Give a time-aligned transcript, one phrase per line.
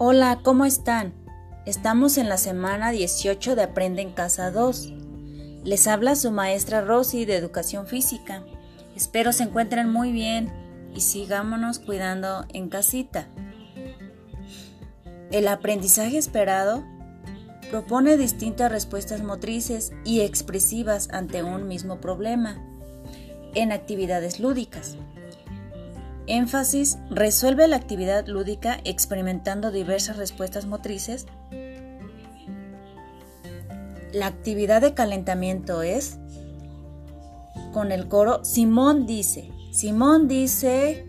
[0.00, 1.12] Hola, ¿cómo están?
[1.66, 4.92] Estamos en la semana 18 de Aprende en Casa 2.
[5.64, 8.44] Les habla su maestra Rosy de Educación Física.
[8.94, 10.52] Espero se encuentren muy bien
[10.94, 13.26] y sigámonos cuidando en casita.
[15.32, 16.84] El aprendizaje esperado
[17.68, 22.64] propone distintas respuestas motrices y expresivas ante un mismo problema
[23.52, 24.96] en actividades lúdicas.
[26.28, 31.26] Énfasis, resuelve la actividad lúdica experimentando diversas respuestas motrices.
[34.12, 36.18] La actividad de calentamiento es
[37.72, 39.50] con el coro Simón dice.
[39.72, 41.06] Simón dice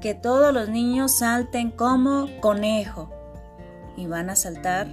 [0.00, 3.10] que todos los niños salten como conejo
[3.96, 4.86] y van a saltar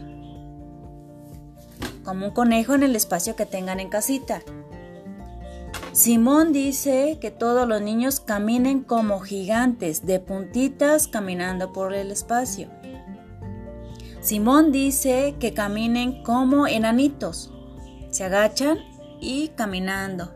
[2.03, 4.41] como un conejo en el espacio que tengan en casita.
[5.93, 12.69] Simón dice que todos los niños caminen como gigantes, de puntitas caminando por el espacio.
[14.21, 17.51] Simón dice que caminen como enanitos,
[18.09, 18.77] se agachan
[19.19, 20.33] y caminando.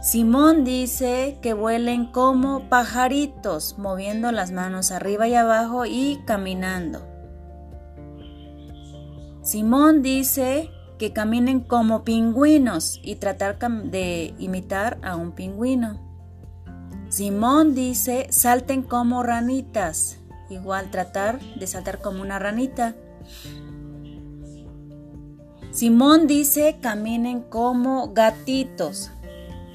[0.00, 7.06] Simón dice que vuelen como pajaritos, moviendo las manos arriba y abajo y caminando.
[9.42, 16.00] Simón dice que caminen como pingüinos y tratar de imitar a un pingüino.
[17.08, 20.18] Simón dice salten como ranitas,
[20.50, 22.94] igual tratar de saltar como una ranita.
[25.70, 29.10] Simón dice caminen como gatitos,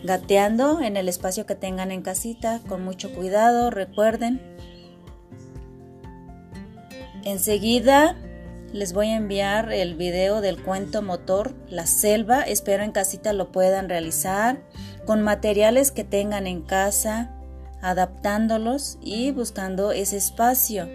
[0.03, 4.41] gateando en el espacio que tengan en casita, con mucho cuidado, recuerden.
[7.23, 8.17] Enseguida
[8.73, 12.41] les voy a enviar el video del cuento motor La Selva.
[12.41, 14.63] Espero en casita lo puedan realizar
[15.05, 17.31] con materiales que tengan en casa,
[17.81, 20.89] adaptándolos y buscando ese espacio.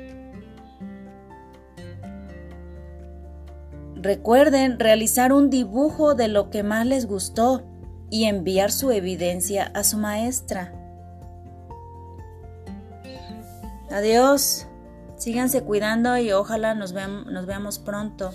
[3.94, 7.62] Recuerden realizar un dibujo de lo que más les gustó
[8.10, 10.72] y enviar su evidencia a su maestra.
[13.90, 14.67] Adiós.
[15.18, 18.32] Síganse cuidando y ojalá nos, veamos pronto.